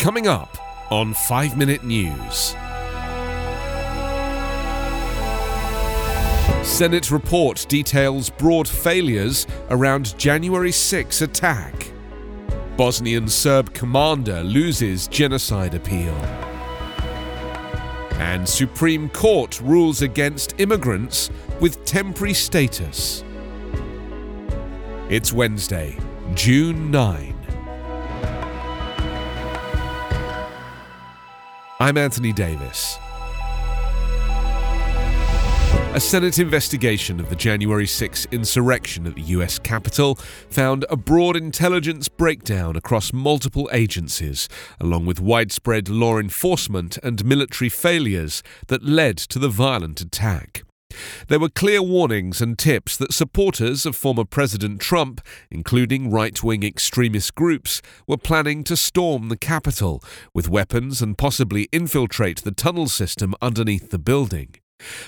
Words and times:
Coming 0.00 0.28
up 0.28 0.56
on 0.90 1.12
5 1.12 1.58
Minute 1.58 1.84
News. 1.84 2.56
Senate 6.66 7.10
report 7.10 7.66
details 7.68 8.30
broad 8.30 8.66
failures 8.66 9.46
around 9.68 10.16
January 10.18 10.72
6 10.72 11.20
attack. 11.20 11.92
Bosnian 12.78 13.28
Serb 13.28 13.74
commander 13.74 14.42
loses 14.42 15.06
genocide 15.06 15.74
appeal. 15.74 16.14
And 18.14 18.48
Supreme 18.48 19.10
Court 19.10 19.60
rules 19.60 20.00
against 20.00 20.58
immigrants 20.58 21.28
with 21.60 21.84
temporary 21.84 22.32
status. 22.32 23.22
It's 25.10 25.30
Wednesday, 25.30 25.98
June 26.34 26.90
9. 26.90 27.39
I'm 31.90 31.98
Anthony 31.98 32.32
Davis. 32.32 33.00
A 35.92 35.98
Senate 35.98 36.38
investigation 36.38 37.18
of 37.18 37.28
the 37.30 37.34
January 37.34 37.88
6 37.88 38.28
insurrection 38.30 39.08
at 39.08 39.16
the 39.16 39.22
US 39.22 39.58
Capitol 39.58 40.14
found 40.14 40.84
a 40.88 40.96
broad 40.96 41.34
intelligence 41.34 42.08
breakdown 42.08 42.76
across 42.76 43.12
multiple 43.12 43.68
agencies, 43.72 44.48
along 44.78 45.04
with 45.04 45.20
widespread 45.20 45.88
law 45.88 46.20
enforcement 46.20 46.96
and 46.98 47.24
military 47.24 47.68
failures 47.68 48.44
that 48.68 48.84
led 48.84 49.16
to 49.16 49.40
the 49.40 49.48
violent 49.48 50.00
attack. 50.00 50.62
There 51.28 51.38
were 51.38 51.48
clear 51.48 51.82
warnings 51.82 52.40
and 52.40 52.58
tips 52.58 52.96
that 52.96 53.12
supporters 53.12 53.86
of 53.86 53.96
former 53.96 54.24
President 54.24 54.80
Trump, 54.80 55.20
including 55.50 56.10
right 56.10 56.42
wing 56.42 56.62
extremist 56.62 57.34
groups, 57.34 57.82
were 58.06 58.16
planning 58.16 58.64
to 58.64 58.76
storm 58.76 59.28
the 59.28 59.36
Capitol 59.36 60.02
with 60.34 60.48
weapons 60.48 61.02
and 61.02 61.16
possibly 61.16 61.68
infiltrate 61.72 62.42
the 62.42 62.52
tunnel 62.52 62.88
system 62.88 63.34
underneath 63.40 63.90
the 63.90 63.98
building. 63.98 64.54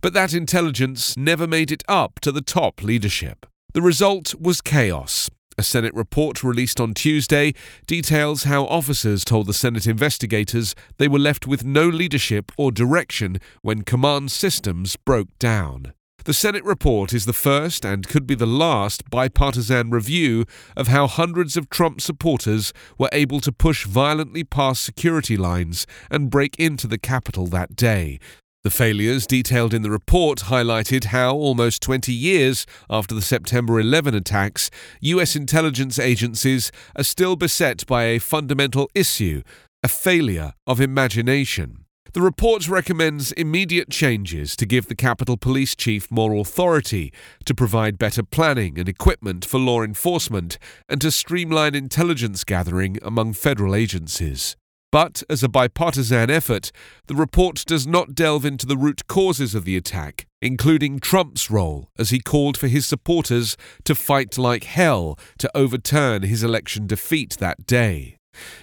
But 0.00 0.12
that 0.14 0.32
intelligence 0.32 1.16
never 1.16 1.46
made 1.46 1.70
it 1.70 1.82
up 1.88 2.20
to 2.20 2.32
the 2.32 2.42
top 2.42 2.82
leadership. 2.82 3.46
The 3.74 3.82
result 3.82 4.34
was 4.40 4.60
chaos. 4.60 5.28
A 5.58 5.64
Senate 5.64 5.92
report 5.92 6.44
released 6.44 6.80
on 6.80 6.94
Tuesday 6.94 7.52
details 7.84 8.44
how 8.44 8.66
officers 8.66 9.24
told 9.24 9.48
the 9.48 9.52
Senate 9.52 9.88
investigators 9.88 10.76
they 10.98 11.08
were 11.08 11.18
left 11.18 11.48
with 11.48 11.64
no 11.64 11.88
leadership 11.88 12.52
or 12.56 12.70
direction 12.70 13.38
when 13.62 13.82
command 13.82 14.30
systems 14.30 14.94
broke 14.94 15.36
down. 15.40 15.94
The 16.26 16.32
Senate 16.32 16.62
report 16.62 17.12
is 17.12 17.24
the 17.24 17.32
first 17.32 17.84
and 17.84 18.06
could 18.06 18.24
be 18.24 18.36
the 18.36 18.46
last 18.46 19.10
bipartisan 19.10 19.90
review 19.90 20.44
of 20.76 20.86
how 20.86 21.08
hundreds 21.08 21.56
of 21.56 21.68
Trump 21.70 22.00
supporters 22.00 22.72
were 22.96 23.10
able 23.10 23.40
to 23.40 23.50
push 23.50 23.84
violently 23.84 24.44
past 24.44 24.84
security 24.84 25.36
lines 25.36 25.88
and 26.08 26.30
break 26.30 26.54
into 26.56 26.86
the 26.86 26.98
Capitol 26.98 27.48
that 27.48 27.74
day, 27.74 28.20
the 28.64 28.70
failures 28.70 29.26
detailed 29.26 29.72
in 29.72 29.82
the 29.82 29.90
report 29.90 30.40
highlighted 30.40 31.04
how, 31.04 31.34
almost 31.34 31.80
20 31.80 32.12
years 32.12 32.66
after 32.90 33.14
the 33.14 33.22
September 33.22 33.78
11 33.78 34.14
attacks, 34.14 34.70
U.S. 35.00 35.36
intelligence 35.36 35.98
agencies 35.98 36.72
are 36.96 37.04
still 37.04 37.36
beset 37.36 37.86
by 37.86 38.04
a 38.04 38.18
fundamental 38.18 38.90
issue 38.94 39.42
a 39.84 39.88
failure 39.88 40.54
of 40.66 40.80
imagination. 40.80 41.84
The 42.12 42.20
report 42.20 42.68
recommends 42.68 43.30
immediate 43.32 43.90
changes 43.90 44.56
to 44.56 44.66
give 44.66 44.88
the 44.88 44.96
Capitol 44.96 45.36
Police 45.36 45.76
Chief 45.76 46.10
more 46.10 46.34
authority, 46.34 47.12
to 47.44 47.54
provide 47.54 47.96
better 47.96 48.24
planning 48.24 48.78
and 48.78 48.88
equipment 48.88 49.44
for 49.44 49.58
law 49.58 49.82
enforcement, 49.82 50.58
and 50.88 51.00
to 51.00 51.12
streamline 51.12 51.76
intelligence 51.76 52.42
gathering 52.42 52.98
among 53.02 53.34
federal 53.34 53.74
agencies. 53.74 54.56
But 54.90 55.22
as 55.28 55.42
a 55.42 55.48
bipartisan 55.48 56.30
effort, 56.30 56.72
the 57.08 57.14
report 57.14 57.64
does 57.66 57.86
not 57.86 58.14
delve 58.14 58.46
into 58.46 58.66
the 58.66 58.76
root 58.76 59.06
causes 59.06 59.54
of 59.54 59.66
the 59.66 59.76
attack, 59.76 60.26
including 60.40 60.98
Trump's 60.98 61.50
role 61.50 61.90
as 61.98 62.08
he 62.10 62.20
called 62.20 62.56
for 62.56 62.68
his 62.68 62.86
supporters 62.86 63.56
to 63.84 63.94
fight 63.94 64.38
like 64.38 64.64
hell 64.64 65.18
to 65.38 65.50
overturn 65.54 66.22
his 66.22 66.42
election 66.42 66.86
defeat 66.86 67.36
that 67.38 67.66
day. 67.66 68.16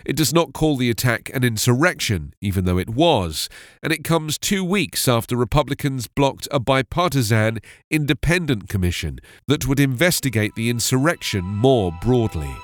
It 0.05 0.15
does 0.15 0.33
not 0.33 0.53
call 0.53 0.77
the 0.77 0.89
attack 0.89 1.29
an 1.33 1.43
insurrection, 1.43 2.33
even 2.41 2.65
though 2.65 2.77
it 2.77 2.89
was, 2.89 3.49
and 3.83 3.91
it 3.91 4.03
comes 4.03 4.37
two 4.37 4.63
weeks 4.63 5.07
after 5.07 5.35
Republicans 5.35 6.07
blocked 6.07 6.47
a 6.49 6.59
bipartisan 6.59 7.59
independent 7.91 8.69
commission 8.69 9.19
that 9.47 9.67
would 9.67 9.79
investigate 9.79 10.55
the 10.55 10.69
insurrection 10.69 11.43
more 11.43 11.91
broadly. 12.01 12.55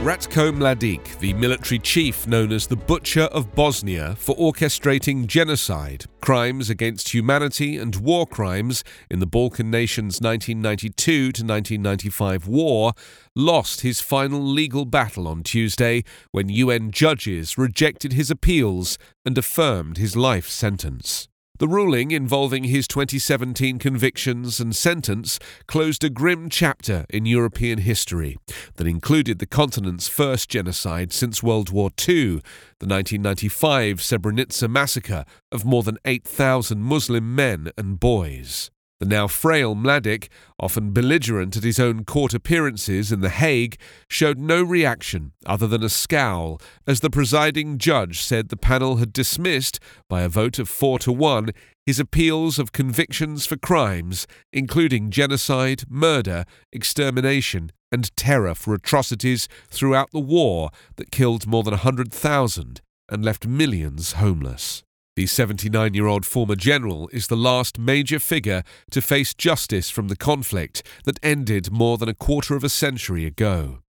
Ratko 0.00 0.50
Mladic, 0.50 1.18
the 1.18 1.34
military 1.34 1.78
chief 1.78 2.26
known 2.26 2.52
as 2.52 2.66
the 2.66 2.74
Butcher 2.74 3.24
of 3.24 3.54
Bosnia 3.54 4.14
for 4.16 4.34
orchestrating 4.36 5.26
genocide, 5.26 6.06
crimes 6.22 6.70
against 6.70 7.10
humanity, 7.12 7.76
and 7.76 7.94
war 7.96 8.26
crimes 8.26 8.82
in 9.10 9.18
the 9.18 9.26
Balkan 9.26 9.70
nations' 9.70 10.18
1992 10.18 11.32
to 11.32 11.44
1995 11.44 12.48
war, 12.48 12.94
lost 13.36 13.82
his 13.82 14.00
final 14.00 14.40
legal 14.42 14.86
battle 14.86 15.28
on 15.28 15.42
Tuesday 15.42 16.02
when 16.30 16.48
UN 16.48 16.90
judges 16.90 17.58
rejected 17.58 18.14
his 18.14 18.30
appeals 18.30 18.96
and 19.26 19.36
affirmed 19.36 19.98
his 19.98 20.16
life 20.16 20.48
sentence. 20.48 21.28
The 21.60 21.68
ruling 21.68 22.10
involving 22.10 22.64
his 22.64 22.88
2017 22.88 23.78
convictions 23.78 24.60
and 24.60 24.74
sentence 24.74 25.38
closed 25.66 26.02
a 26.02 26.08
grim 26.08 26.48
chapter 26.48 27.04
in 27.10 27.26
European 27.26 27.80
history 27.80 28.38
that 28.76 28.86
included 28.86 29.40
the 29.40 29.46
continent's 29.46 30.08
first 30.08 30.48
genocide 30.48 31.12
since 31.12 31.42
World 31.42 31.68
War 31.68 31.90
II, 32.08 32.40
the 32.78 32.86
1995 32.86 33.98
Srebrenica 33.98 34.70
massacre 34.70 35.26
of 35.52 35.66
more 35.66 35.82
than 35.82 35.98
8,000 36.06 36.80
Muslim 36.80 37.34
men 37.34 37.68
and 37.76 38.00
boys. 38.00 38.70
The 39.00 39.06
now 39.06 39.28
frail 39.28 39.74
Mladic, 39.74 40.28
often 40.58 40.92
belligerent 40.92 41.56
at 41.56 41.64
his 41.64 41.80
own 41.80 42.04
court 42.04 42.34
appearances 42.34 43.10
in 43.10 43.22
The 43.22 43.30
Hague, 43.30 43.78
showed 44.08 44.38
no 44.38 44.62
reaction 44.62 45.32
other 45.46 45.66
than 45.66 45.82
a 45.82 45.88
scowl 45.88 46.60
as 46.86 47.00
the 47.00 47.08
presiding 47.08 47.78
judge 47.78 48.20
said 48.20 48.50
the 48.50 48.58
panel 48.58 48.96
had 48.96 49.14
dismissed, 49.14 49.80
by 50.10 50.20
a 50.20 50.28
vote 50.28 50.58
of 50.58 50.68
four 50.68 50.98
to 50.98 51.12
one, 51.12 51.48
his 51.86 51.98
appeals 51.98 52.58
of 52.58 52.72
convictions 52.72 53.46
for 53.46 53.56
crimes, 53.56 54.26
including 54.52 55.10
genocide, 55.10 55.84
murder, 55.88 56.44
extermination, 56.70 57.72
and 57.90 58.14
terror 58.18 58.54
for 58.54 58.74
atrocities 58.74 59.48
throughout 59.70 60.10
the 60.10 60.20
war 60.20 60.68
that 60.96 61.10
killed 61.10 61.46
more 61.46 61.62
than 61.62 61.72
100,000 61.72 62.82
and 63.08 63.24
left 63.24 63.46
millions 63.46 64.12
homeless. 64.12 64.84
The 65.16 65.26
79 65.26 65.94
year 65.94 66.06
old 66.06 66.24
former 66.24 66.54
general 66.54 67.08
is 67.12 67.26
the 67.26 67.36
last 67.36 67.78
major 67.78 68.18
figure 68.18 68.62
to 68.90 69.02
face 69.02 69.34
justice 69.34 69.90
from 69.90 70.08
the 70.08 70.16
conflict 70.16 70.82
that 71.04 71.18
ended 71.22 71.72
more 71.72 71.98
than 71.98 72.08
a 72.08 72.14
quarter 72.14 72.54
of 72.54 72.64
a 72.64 72.68
century 72.68 73.26
ago. 73.26 73.80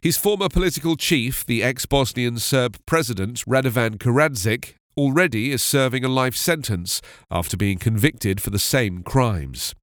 His 0.00 0.18
former 0.18 0.48
political 0.48 0.96
chief, 0.96 1.46
the 1.46 1.62
ex 1.62 1.86
Bosnian 1.86 2.38
Serb 2.38 2.76
president 2.86 3.44
Radovan 3.46 3.96
Karadzic, 3.96 4.74
already 4.96 5.50
is 5.50 5.62
serving 5.62 6.04
a 6.04 6.08
life 6.08 6.36
sentence 6.36 7.00
after 7.30 7.56
being 7.56 7.78
convicted 7.78 8.40
for 8.40 8.50
the 8.50 8.58
same 8.58 9.02
crimes 9.02 9.74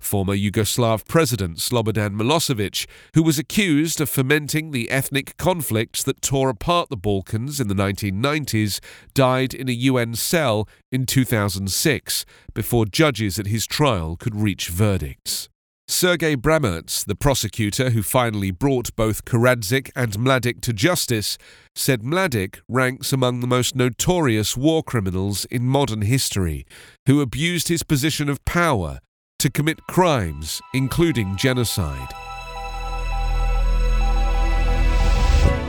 former 0.00 0.34
Yugoslav 0.34 1.06
President 1.06 1.58
Slobodan 1.58 2.14
Milosevic, 2.14 2.86
who 3.14 3.22
was 3.22 3.38
accused 3.38 4.00
of 4.00 4.08
fomenting 4.08 4.70
the 4.70 4.90
ethnic 4.90 5.36
conflicts 5.36 6.02
that 6.02 6.22
tore 6.22 6.48
apart 6.48 6.88
the 6.88 6.96
Balkans 6.96 7.60
in 7.60 7.68
the 7.68 7.74
1990s, 7.74 8.80
died 9.14 9.52
in 9.52 9.68
a 9.68 9.72
UN 9.72 10.14
cell 10.14 10.68
in 10.92 11.06
2006 11.06 12.24
before 12.54 12.86
judges 12.86 13.38
at 13.38 13.46
his 13.46 13.66
trial 13.66 14.16
could 14.16 14.34
reach 14.34 14.68
verdicts. 14.68 15.48
Sergei 15.88 16.34
Brammertz, 16.34 17.04
the 17.04 17.14
prosecutor 17.14 17.90
who 17.90 18.02
finally 18.02 18.50
brought 18.50 18.94
both 18.96 19.24
Karadzic 19.24 19.90
and 19.94 20.12
Mladic 20.14 20.60
to 20.62 20.72
justice, 20.72 21.38
said 21.76 22.02
Mladic 22.02 22.58
ranks 22.68 23.12
among 23.12 23.38
the 23.38 23.46
most 23.46 23.76
notorious 23.76 24.56
war 24.56 24.82
criminals 24.82 25.44
in 25.44 25.62
modern 25.62 26.02
history, 26.02 26.66
who 27.06 27.20
abused 27.20 27.68
his 27.68 27.84
position 27.84 28.28
of 28.28 28.44
power 28.44 28.98
to 29.38 29.50
commit 29.50 29.86
crimes, 29.86 30.60
including 30.74 31.36
genocide. 31.36 32.12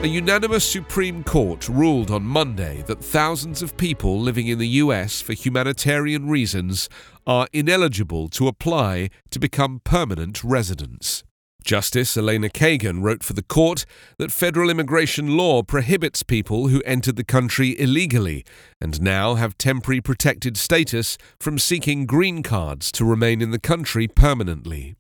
A 0.04 0.08
unanimous 0.08 0.64
Supreme 0.64 1.24
Court 1.24 1.68
ruled 1.68 2.12
on 2.12 2.24
Monday 2.24 2.84
that 2.86 3.04
thousands 3.04 3.64
of 3.64 3.76
people 3.78 4.20
living 4.20 4.48
in 4.48 4.60
the 4.60 4.68
US 4.84 5.22
for 5.22 5.34
humanitarian 5.34 6.30
reasons 6.30 6.88
are 7.26 7.48
ineligible 7.52 8.30
to 8.30 8.48
apply 8.48 9.10
to 9.32 9.40
become 9.40 9.82
permanent 9.84 10.44
residents. 10.44 11.24
Justice 11.64 12.16
Elena 12.16 12.50
Kagan 12.50 13.02
wrote 13.02 13.24
for 13.24 13.34
the 13.34 13.44
court 13.44 13.86
that 14.18 14.32
federal 14.32 14.70
immigration 14.70 15.36
law 15.36 15.64
prohibits 15.64 16.24
people 16.24 16.70
who 16.70 16.82
entered 16.86 17.18
the 17.18 17.24
country 17.24 17.78
illegally 17.80 18.46
and 18.80 19.02
now 19.02 19.36
have 19.36 19.58
temporary 19.58 20.00
protected 20.00 20.56
status 20.56 21.18
from 21.40 21.60
seeking 21.60 22.06
green 22.06 22.42
cards 22.42 22.92
to 22.94 23.04
remain 23.04 23.42
in 23.42 23.52
the 23.52 23.60
country 23.60 24.08
permanently. 24.08 24.96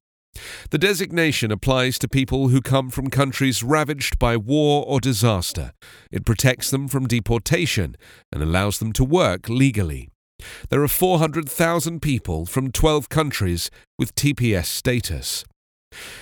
The 0.70 0.78
designation 0.78 1.52
applies 1.52 1.98
to 2.00 2.08
people 2.08 2.50
who 2.50 2.62
come 2.62 2.90
from 2.90 3.10
countries 3.10 3.64
ravaged 3.64 4.20
by 4.20 4.38
war 4.38 4.84
or 4.86 5.00
disaster. 5.00 5.72
It 6.12 6.26
protects 6.26 6.70
them 6.70 6.88
from 6.88 7.08
deportation 7.08 7.96
and 8.32 8.44
allows 8.44 8.80
them 8.80 8.94
to 8.94 9.04
work 9.04 9.50
legally. 9.50 10.10
There 10.70 10.84
are 10.84 10.88
400,000 10.88 12.02
people 12.02 12.46
from 12.46 12.72
12 12.72 13.10
countries 13.10 13.72
with 13.98 14.16
TPS 14.16 14.66
status. 14.66 15.44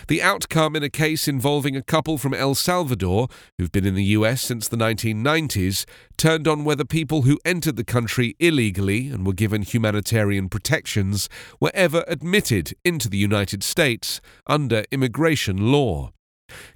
The 0.08 0.22
outcome 0.22 0.76
in 0.76 0.84
a 0.84 0.90
case 0.90 1.28
involving 1.28 1.76
a 1.76 1.82
couple 1.82 2.18
from 2.18 2.34
El 2.34 2.56
Salvador, 2.56 3.28
who've 3.58 3.72
been 3.72 3.86
in 3.86 3.96
the 3.96 4.04
US 4.04 4.42
since 4.42 4.68
the 4.68 4.78
1990s, 4.78 5.86
turned 6.18 6.48
on 6.48 6.64
whether 6.64 6.86
people 6.86 7.24
who 7.24 7.40
entered 7.46 7.76
the 7.76 7.84
country 7.84 8.36
illegally 8.40 9.10
and 9.10 9.26
were 9.26 9.34
given 9.34 9.62
humanitarian 9.62 10.50
protections 10.50 11.30
were 11.60 11.72
ever 11.74 12.04
admitted 12.08 12.74
into 12.84 13.10
the 13.10 13.18
United 13.18 13.64
States 13.64 14.22
under 14.48 14.86
immigration 14.92 15.72
law. 15.72 16.12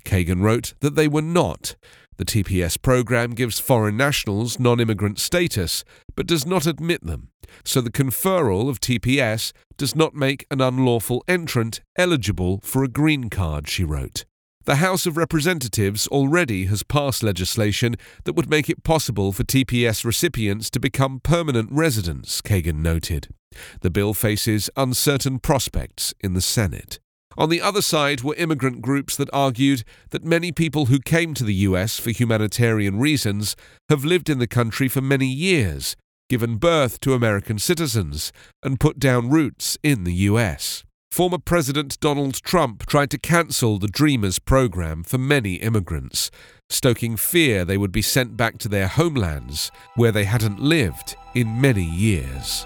Kagan 0.04 0.42
wrote 0.42 0.74
that 0.80 0.96
they 0.96 1.08
were 1.08 1.22
not, 1.22 1.76
the 2.20 2.26
TPS 2.26 2.80
program 2.80 3.32
gives 3.32 3.62
foreign 3.62 3.96
nationals 3.96 4.60
non 4.60 4.82
immigrant 4.82 5.20
status, 5.20 5.86
but 6.16 6.28
does 6.28 6.46
not 6.46 6.68
admit 6.68 7.02
them, 7.06 7.30
so 7.64 7.80
the 7.80 7.90
conferral 7.90 8.70
of 8.70 8.82
TPS 8.82 9.54
does 9.78 9.96
not 9.96 10.14
make 10.14 10.46
an 10.52 10.60
unlawful 10.60 11.24
entrant 11.30 11.80
eligible 11.96 12.60
for 12.62 12.84
a 12.84 12.90
green 12.90 13.30
card, 13.30 13.70
she 13.70 13.86
wrote. 13.86 14.26
The 14.66 14.76
House 14.76 15.06
of 15.06 15.16
Representatives 15.16 16.08
already 16.08 16.66
has 16.66 16.84
passed 16.84 17.24
legislation 17.24 17.96
that 18.26 18.34
would 18.34 18.50
make 18.50 18.70
it 18.70 18.84
possible 18.84 19.32
for 19.32 19.46
TPS 19.46 20.04
recipients 20.04 20.70
to 20.72 20.80
become 20.82 21.22
permanent 21.22 21.72
residents, 21.72 22.42
Kagan 22.42 22.82
noted. 22.82 23.30
The 23.80 23.90
bill 23.90 24.14
faces 24.14 24.70
uncertain 24.76 25.40
prospects 25.40 26.14
in 26.20 26.34
the 26.34 26.42
Senate. 26.42 27.00
On 27.38 27.50
the 27.50 27.62
other 27.62 27.82
side 27.82 28.22
were 28.22 28.36
immigrant 28.36 28.82
groups 28.82 29.16
that 29.16 29.30
argued 29.32 29.84
that 30.10 30.26
many 30.26 30.52
people 30.52 30.88
who 30.88 31.00
came 31.00 31.34
to 31.36 31.44
the 31.44 31.54
US 31.54 32.00
for 32.00 32.10
humanitarian 32.12 33.00
reasons 33.00 33.56
have 33.88 34.04
lived 34.04 34.30
in 34.30 34.40
the 34.40 34.48
country 34.48 34.88
for 34.88 35.02
many 35.02 35.28
years, 35.28 35.96
given 36.28 36.58
birth 36.58 37.00
to 37.02 37.14
American 37.14 37.60
citizens, 37.60 38.32
and 38.64 38.80
put 38.80 39.00
down 39.00 39.30
roots 39.30 39.78
in 39.84 40.04
the 40.04 40.14
US. 40.14 40.84
Former 41.12 41.40
President 41.40 42.00
Donald 42.00 42.36
Trump 42.36 42.86
tried 42.86 43.10
to 43.12 43.18
cancel 43.18 43.80
the 43.80 43.88
Dreamers 43.88 44.38
program 44.38 45.04
for 45.04 45.18
many 45.18 45.56
immigrants, 45.56 46.30
stoking 46.70 47.18
fear 47.18 47.66
they 47.66 47.78
would 47.78 47.92
be 47.92 48.02
sent 48.02 48.38
back 48.38 48.60
to 48.60 48.70
their 48.70 48.88
homelands 48.88 49.72
where 49.96 50.12
they 50.12 50.26
hadn't 50.26 50.60
lived 50.60 51.16
in 51.34 51.60
many 51.60 51.84
years. 51.84 52.66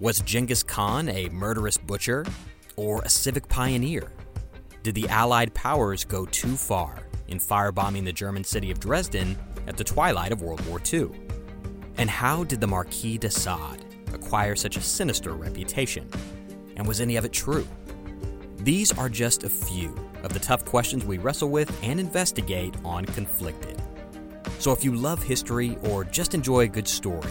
Was 0.00 0.22
Genghis 0.22 0.62
Khan 0.62 1.10
a 1.10 1.28
murderous 1.28 1.76
butcher 1.76 2.24
or 2.76 3.02
a 3.02 3.08
civic 3.10 3.46
pioneer? 3.48 4.10
Did 4.82 4.94
the 4.94 5.06
Allied 5.10 5.52
powers 5.52 6.06
go 6.06 6.24
too 6.24 6.56
far 6.56 7.06
in 7.28 7.38
firebombing 7.38 8.06
the 8.06 8.12
German 8.12 8.42
city 8.42 8.70
of 8.70 8.80
Dresden 8.80 9.36
at 9.66 9.76
the 9.76 9.84
twilight 9.84 10.32
of 10.32 10.40
World 10.40 10.66
War 10.66 10.80
II? 10.90 11.10
And 11.98 12.08
how 12.08 12.44
did 12.44 12.62
the 12.62 12.66
Marquis 12.66 13.18
de 13.18 13.30
Sade 13.30 13.84
acquire 14.14 14.56
such 14.56 14.78
a 14.78 14.80
sinister 14.80 15.34
reputation? 15.34 16.08
And 16.76 16.88
was 16.88 17.02
any 17.02 17.16
of 17.16 17.26
it 17.26 17.32
true? 17.34 17.68
These 18.56 18.96
are 18.96 19.10
just 19.10 19.44
a 19.44 19.50
few 19.50 19.94
of 20.22 20.32
the 20.32 20.40
tough 20.40 20.64
questions 20.64 21.04
we 21.04 21.18
wrestle 21.18 21.50
with 21.50 21.78
and 21.82 22.00
investigate 22.00 22.74
on 22.86 23.04
Conflicted. 23.04 23.82
So 24.60 24.72
if 24.72 24.82
you 24.82 24.94
love 24.94 25.22
history 25.22 25.76
or 25.82 26.04
just 26.04 26.32
enjoy 26.32 26.60
a 26.60 26.68
good 26.68 26.88
story, 26.88 27.30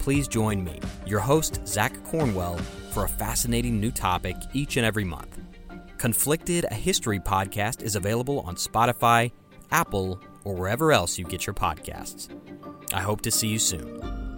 please 0.00 0.26
join 0.26 0.64
me, 0.64 0.80
your 1.06 1.20
host, 1.20 1.60
Zach 1.68 1.92
Cornwell, 2.04 2.56
for 2.90 3.04
a 3.04 3.08
fascinating 3.08 3.78
new 3.78 3.92
topic 3.92 4.34
each 4.52 4.76
and 4.76 4.84
every 4.84 5.04
month. 5.04 5.38
Conflicted, 5.98 6.64
a 6.70 6.74
history 6.74 7.20
podcast, 7.20 7.82
is 7.82 7.94
available 7.94 8.40
on 8.40 8.56
Spotify, 8.56 9.30
Apple, 9.70 10.20
or 10.42 10.54
wherever 10.54 10.90
else 10.90 11.18
you 11.18 11.24
get 11.24 11.46
your 11.46 11.54
podcasts. 11.54 12.28
I 12.92 13.00
hope 13.00 13.20
to 13.22 13.30
see 13.30 13.48
you 13.48 13.58
soon. 13.58 14.29